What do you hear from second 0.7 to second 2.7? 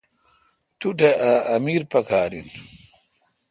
تاٹھ اؘ امیر پکار این اؘ۔